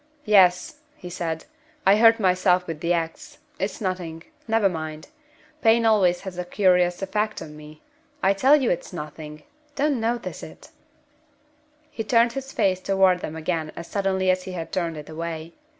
"Yes," 0.25 0.79
he 0.95 1.11
said; 1.11 1.45
"I 1.85 1.97
hurt 1.97 2.19
myself 2.19 2.65
with 2.65 2.79
the 2.79 2.91
ax. 2.91 3.37
It's 3.59 3.79
nothing. 3.79 4.23
Never 4.47 4.67
mind. 4.67 5.09
Pain 5.61 5.85
always 5.85 6.21
has 6.21 6.39
a 6.39 6.43
curious 6.43 7.03
effect 7.03 7.39
on 7.39 7.55
me. 7.55 7.83
I 8.23 8.33
tell 8.33 8.55
you 8.55 8.71
it's 8.71 8.91
nothing! 8.91 9.43
Don't 9.75 9.99
notice 9.99 10.41
it!" 10.41 10.69
He 11.91 12.03
turned 12.03 12.33
his 12.33 12.51
face 12.51 12.79
toward 12.79 13.19
them 13.19 13.35
again 13.35 13.71
as 13.75 13.85
suddenly 13.85 14.31
as 14.31 14.41
he 14.45 14.53
had 14.53 14.71
turned 14.71 14.97
it 14.97 15.07
away. 15.07 15.53